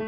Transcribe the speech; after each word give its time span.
Hi, 0.00 0.06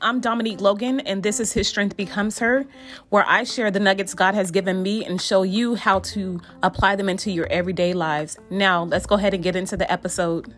I'm 0.00 0.20
Dominique 0.20 0.60
Logan, 0.60 0.98
and 0.98 1.22
this 1.22 1.38
is 1.38 1.52
His 1.52 1.68
Strength 1.68 1.96
Becomes 1.96 2.40
Her, 2.40 2.66
where 3.10 3.24
I 3.28 3.44
share 3.44 3.70
the 3.70 3.78
nuggets 3.78 4.14
God 4.14 4.34
has 4.34 4.50
given 4.50 4.82
me 4.82 5.04
and 5.04 5.22
show 5.22 5.44
you 5.44 5.76
how 5.76 6.00
to 6.00 6.40
apply 6.64 6.96
them 6.96 7.08
into 7.08 7.30
your 7.30 7.46
everyday 7.52 7.92
lives. 7.92 8.36
Now, 8.50 8.82
let's 8.82 9.06
go 9.06 9.14
ahead 9.14 9.32
and 9.32 9.44
get 9.44 9.54
into 9.54 9.76
the 9.76 9.88
episode. 9.92 10.52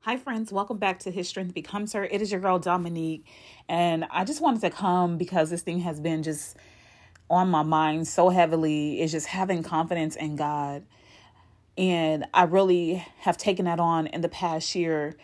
Hi, 0.00 0.18
friends. 0.18 0.52
Welcome 0.52 0.76
back 0.76 0.98
to 0.98 1.10
His 1.10 1.26
Strength 1.26 1.54
Becomes 1.54 1.94
Her. 1.94 2.04
It 2.04 2.20
is 2.20 2.30
your 2.30 2.42
girl, 2.42 2.58
Dominique, 2.58 3.26
and 3.66 4.04
I 4.10 4.24
just 4.24 4.42
wanted 4.42 4.60
to 4.60 4.68
come 4.68 5.16
because 5.16 5.48
this 5.48 5.62
thing 5.62 5.78
has 5.80 6.00
been 6.00 6.22
just 6.22 6.58
on 7.32 7.48
my 7.48 7.64
mind 7.64 8.06
so 8.06 8.28
heavily. 8.28 9.00
Is 9.00 9.10
just 9.10 9.26
having 9.26 9.64
confidence 9.64 10.14
in 10.14 10.36
God 10.36 10.84
and 11.76 12.26
I 12.34 12.44
really 12.44 13.04
have 13.20 13.36
taken 13.38 13.64
that 13.64 13.80
on 13.80 14.06
in 14.08 14.20
the 14.20 14.28
past 14.28 14.74
year, 14.74 15.16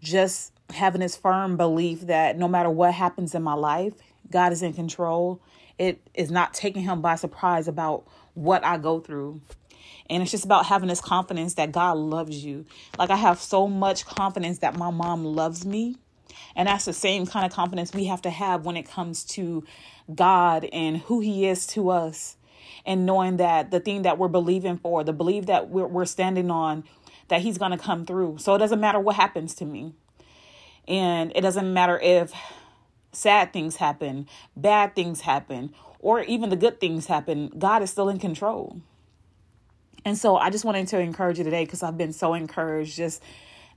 just 0.00 0.52
having 0.70 1.00
this 1.00 1.16
firm 1.16 1.56
belief 1.56 2.02
that 2.02 2.36
no 2.36 2.48
matter 2.48 2.70
what 2.70 2.94
happens 2.94 3.34
in 3.34 3.42
my 3.42 3.54
life, 3.54 3.94
God 4.30 4.52
is 4.52 4.62
in 4.62 4.72
control. 4.72 5.40
It 5.78 6.00
is 6.14 6.30
not 6.30 6.54
taking 6.54 6.82
him 6.82 7.00
by 7.02 7.14
surprise 7.16 7.68
about 7.68 8.06
what 8.34 8.64
I 8.64 8.78
go 8.78 9.00
through. 9.00 9.40
And 10.10 10.22
it's 10.22 10.32
just 10.32 10.44
about 10.44 10.66
having 10.66 10.88
this 10.88 11.00
confidence 11.00 11.54
that 11.54 11.72
God 11.72 11.96
loves 11.96 12.44
you. 12.44 12.66
Like 12.98 13.10
I 13.10 13.16
have 13.16 13.40
so 13.40 13.68
much 13.68 14.04
confidence 14.04 14.58
that 14.58 14.76
my 14.76 14.90
mom 14.90 15.24
loves 15.24 15.64
me. 15.64 15.96
And 16.54 16.68
that's 16.68 16.84
the 16.84 16.92
same 16.92 17.26
kind 17.26 17.46
of 17.46 17.52
confidence 17.52 17.92
we 17.92 18.06
have 18.06 18.22
to 18.22 18.30
have 18.30 18.64
when 18.64 18.76
it 18.76 18.88
comes 18.88 19.24
to 19.24 19.64
God 20.14 20.64
and 20.72 20.98
who 20.98 21.20
He 21.20 21.46
is 21.46 21.66
to 21.68 21.90
us 21.90 22.36
and 22.84 23.06
knowing 23.06 23.36
that 23.36 23.70
the 23.70 23.80
thing 23.80 24.02
that 24.02 24.18
we're 24.18 24.28
believing 24.28 24.78
for, 24.78 25.04
the 25.04 25.12
belief 25.12 25.46
that 25.46 25.68
we're, 25.68 25.86
we're 25.86 26.04
standing 26.04 26.50
on, 26.50 26.84
that 27.28 27.40
He's 27.40 27.58
going 27.58 27.72
to 27.72 27.78
come 27.78 28.04
through. 28.04 28.38
So 28.38 28.54
it 28.54 28.58
doesn't 28.58 28.80
matter 28.80 29.00
what 29.00 29.16
happens 29.16 29.54
to 29.56 29.64
me. 29.64 29.94
And 30.88 31.32
it 31.34 31.42
doesn't 31.42 31.72
matter 31.72 31.98
if 32.00 32.32
sad 33.12 33.52
things 33.52 33.76
happen, 33.76 34.26
bad 34.56 34.96
things 34.96 35.20
happen, 35.20 35.72
or 36.00 36.22
even 36.22 36.50
the 36.50 36.56
good 36.56 36.80
things 36.80 37.06
happen. 37.06 37.52
God 37.58 37.82
is 37.82 37.90
still 37.90 38.08
in 38.08 38.18
control. 38.18 38.80
And 40.04 40.18
so 40.18 40.36
I 40.36 40.50
just 40.50 40.64
wanted 40.64 40.88
to 40.88 40.98
encourage 40.98 41.38
you 41.38 41.44
today 41.44 41.64
because 41.64 41.82
I've 41.82 41.96
been 41.96 42.12
so 42.12 42.34
encouraged 42.34 42.96
just 42.96 43.22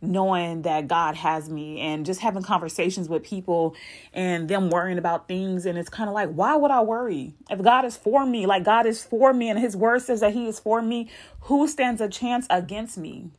knowing 0.08 0.64
that 0.64 0.88
God 0.88 1.16
has 1.16 1.50
me 1.50 1.80
and 1.80 2.06
just 2.06 2.22
having 2.22 2.44
conversations 2.44 3.09
with 3.09 3.23
people 3.23 3.75
and 4.14 4.47
them 4.47 4.70
worrying 4.70 4.97
about 4.97 5.28
things. 5.28 5.66
And 5.66 5.78
it's 5.78 5.89
kind 5.89 6.09
of 6.09 6.14
like, 6.14 6.30
why 6.30 6.56
would 6.56 6.72
I 6.72 6.81
worry? 6.81 7.34
If 7.50 7.62
God 7.62 7.86
is 7.86 7.97
for 7.97 8.25
me, 8.25 8.45
like 8.45 8.64
God 8.64 8.86
is 8.86 9.03
for 9.03 9.34
me 9.34 9.50
and 9.50 9.59
his 9.59 9.75
word 9.75 10.02
says 10.02 10.22
that 10.22 10.34
he 10.34 10.47
is 10.47 10.59
for 10.59 10.81
me, 10.81 11.09
who 11.42 11.67
stands 11.67 12.02
a 12.02 12.09
chance 12.09 12.47
against 12.50 12.97
me? 12.97 13.31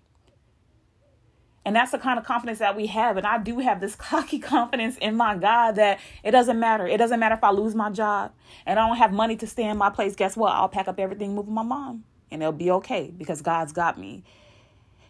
And 1.67 1.75
that's 1.75 1.91
the 1.91 1.99
kind 1.99 2.17
of 2.17 2.25
confidence 2.25 2.61
that 2.61 2.77
we 2.77 2.87
have. 2.87 3.17
And 3.17 3.27
I 3.27 3.39
do 3.39 3.59
have 3.59 3.81
this 3.81 3.95
cocky 3.97 4.39
confidence 4.39 4.97
in 4.99 5.17
my 5.17 5.37
God 5.37 5.73
that 5.73 5.99
it 6.23 6.31
doesn't 6.31 6.59
matter. 6.61 6.87
It 6.87 6.97
doesn't 6.99 7.19
matter 7.19 7.35
if 7.35 7.43
I 7.43 7.51
lose 7.51 7.75
my 7.75 7.91
job 7.91 8.33
and 8.65 8.79
I 8.79 8.87
don't 8.87 8.97
have 8.97 9.13
money 9.13 9.37
to 9.37 9.47
stay 9.47 9.65
in 9.65 9.77
my 9.77 9.91
place. 9.91 10.15
Guess 10.15 10.37
what? 10.37 10.53
I'll 10.53 10.69
pack 10.69 10.87
up 10.87 11.01
everything, 11.01 11.35
move 11.35 11.47
with 11.47 11.55
my 11.55 11.65
mom, 11.65 12.05
and 12.31 12.41
it'll 12.41 12.53
be 12.53 12.71
okay 12.71 13.13
because 13.17 13.43
God's 13.43 13.73
got 13.73 13.99
me. 13.99 14.23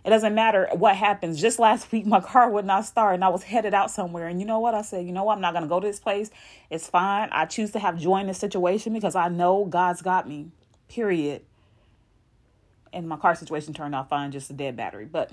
It 0.06 0.10
doesn't 0.10 0.36
matter 0.36 0.68
what 0.72 0.94
happens. 0.94 1.40
Just 1.40 1.58
last 1.58 1.90
week, 1.92 2.06
my 2.06 2.20
car 2.20 2.48
would 2.48 2.64
not 2.64 2.86
start 2.86 3.14
and 3.16 3.24
I 3.24 3.28
was 3.28 3.42
headed 3.42 3.74
out 3.74 3.90
somewhere. 3.90 4.28
And 4.28 4.38
you 4.40 4.46
know 4.46 4.60
what? 4.60 4.72
I 4.72 4.82
said, 4.82 5.04
you 5.04 5.12
know 5.12 5.24
what? 5.24 5.34
I'm 5.34 5.40
not 5.40 5.52
going 5.52 5.64
to 5.64 5.68
go 5.68 5.80
to 5.80 5.86
this 5.86 5.98
place. 5.98 6.30
It's 6.70 6.88
fine. 6.88 7.28
I 7.32 7.44
choose 7.44 7.72
to 7.72 7.80
have 7.80 7.98
joy 7.98 8.20
in 8.20 8.28
this 8.28 8.38
situation 8.38 8.92
because 8.92 9.16
I 9.16 9.28
know 9.28 9.64
God's 9.64 10.02
got 10.02 10.28
me, 10.28 10.52
period. 10.88 11.42
And 12.92 13.08
my 13.08 13.16
car 13.16 13.34
situation 13.34 13.74
turned 13.74 13.96
out 13.96 14.08
fine, 14.08 14.30
just 14.30 14.48
a 14.48 14.52
dead 14.52 14.76
battery. 14.76 15.06
But 15.06 15.32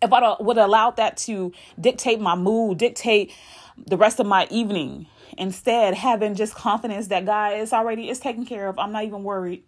if 0.00 0.12
I 0.12 0.36
would 0.38 0.56
have 0.56 0.66
allowed 0.66 0.96
that 0.96 1.16
to 1.18 1.52
dictate 1.80 2.20
my 2.20 2.36
mood, 2.36 2.78
dictate 2.78 3.34
the 3.76 3.96
rest 3.96 4.20
of 4.20 4.26
my 4.26 4.46
evening, 4.50 5.06
instead 5.36 5.94
having 5.94 6.36
just 6.36 6.54
confidence 6.54 7.08
that 7.08 7.26
God 7.26 7.58
is 7.58 7.72
already 7.72 8.08
is 8.08 8.20
taken 8.20 8.46
care 8.46 8.68
of. 8.68 8.78
I'm 8.78 8.92
not 8.92 9.04
even 9.04 9.24
worried. 9.24 9.64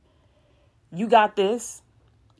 You 0.93 1.09
got 1.09 1.35
this. 1.35 1.83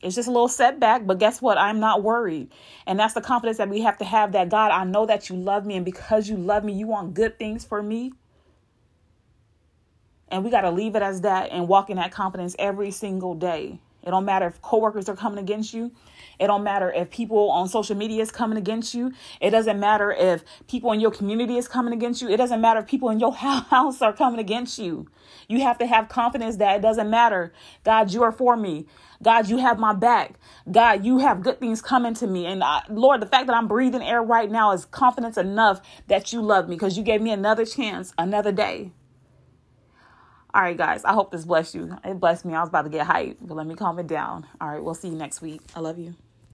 It's 0.01 0.15
just 0.15 0.27
a 0.27 0.31
little 0.31 0.47
setback, 0.47 1.05
but 1.05 1.19
guess 1.19 1.41
what? 1.41 1.57
I'm 1.57 1.79
not 1.79 2.01
worried. 2.03 2.51
And 2.87 2.99
that's 2.99 3.13
the 3.13 3.21
confidence 3.21 3.57
that 3.57 3.69
we 3.69 3.81
have 3.81 3.97
to 3.99 4.05
have 4.05 4.31
that 4.31 4.49
God, 4.49 4.71
I 4.71 4.83
know 4.83 5.05
that 5.05 5.29
you 5.29 5.35
love 5.35 5.65
me, 5.65 5.75
and 5.75 5.85
because 5.85 6.27
you 6.27 6.37
love 6.37 6.63
me, 6.63 6.73
you 6.73 6.87
want 6.87 7.13
good 7.13 7.37
things 7.37 7.63
for 7.63 7.83
me. 7.83 8.13
And 10.29 10.43
we 10.43 10.49
got 10.49 10.61
to 10.61 10.71
leave 10.71 10.95
it 10.95 11.03
as 11.03 11.21
that 11.21 11.51
and 11.51 11.67
walk 11.67 11.89
in 11.89 11.97
that 11.97 12.11
confidence 12.11 12.55
every 12.57 12.89
single 12.89 13.35
day. 13.35 13.79
It 14.03 14.11
don't 14.11 14.25
matter 14.25 14.47
if 14.47 14.61
coworkers 14.61 15.07
are 15.09 15.15
coming 15.15 15.39
against 15.39 15.73
you. 15.73 15.91
It 16.39 16.47
don't 16.47 16.63
matter 16.63 16.91
if 16.91 17.11
people 17.11 17.51
on 17.51 17.67
social 17.67 17.95
media 17.95 18.21
is 18.21 18.31
coming 18.31 18.57
against 18.57 18.93
you. 18.93 19.11
It 19.39 19.51
doesn't 19.51 19.79
matter 19.79 20.11
if 20.11 20.43
people 20.67 20.91
in 20.91 20.99
your 20.99 21.11
community 21.11 21.57
is 21.57 21.67
coming 21.67 21.93
against 21.93 22.21
you. 22.21 22.29
It 22.29 22.37
doesn't 22.37 22.59
matter 22.59 22.79
if 22.79 22.87
people 22.87 23.09
in 23.09 23.19
your 23.19 23.33
house 23.35 24.01
are 24.01 24.13
coming 24.13 24.39
against 24.39 24.79
you. 24.79 25.07
You 25.47 25.61
have 25.61 25.77
to 25.79 25.85
have 25.85 26.09
confidence 26.09 26.57
that 26.57 26.77
it 26.77 26.81
doesn't 26.81 27.09
matter. 27.09 27.53
God, 27.83 28.11
you 28.11 28.23
are 28.23 28.31
for 28.31 28.57
me. 28.57 28.87
God, 29.21 29.49
you 29.49 29.57
have 29.57 29.77
my 29.77 29.93
back. 29.93 30.39
God, 30.71 31.05
you 31.05 31.19
have 31.19 31.43
good 31.43 31.59
things 31.59 31.81
coming 31.81 32.13
to 32.15 32.27
me. 32.27 32.45
And 32.45 32.63
I, 32.63 32.81
Lord, 32.89 33.21
the 33.21 33.27
fact 33.27 33.47
that 33.47 33.55
I'm 33.55 33.67
breathing 33.67 34.01
air 34.01 34.23
right 34.23 34.49
now 34.49 34.71
is 34.71 34.85
confidence 34.85 35.37
enough 35.37 35.81
that 36.07 36.33
you 36.33 36.41
love 36.41 36.67
me 36.67 36.75
because 36.75 36.97
you 36.97 37.03
gave 37.03 37.21
me 37.21 37.31
another 37.31 37.65
chance, 37.65 38.13
another 38.17 38.51
day. 38.51 38.91
All 40.53 40.61
right, 40.63 40.77
guys, 40.77 41.05
I 41.05 41.13
hope 41.13 41.31
this 41.31 41.45
blessed 41.45 41.75
you. 41.75 41.97
It 42.05 42.19
blessed 42.19 42.45
me. 42.45 42.55
I 42.55 42.61
was 42.61 42.69
about 42.69 42.83
to 42.83 42.89
get 42.89 43.07
hyped, 43.07 43.37
but 43.41 43.55
let 43.55 43.67
me 43.67 43.75
calm 43.75 43.99
it 43.99 44.07
down. 44.07 44.47
All 44.61 44.69
right, 44.69 44.83
we'll 44.83 44.95
see 44.95 45.09
you 45.09 45.15
next 45.15 45.41
week. 45.41 45.61
I 45.75 45.79
love 45.81 45.99
you. 45.99 46.15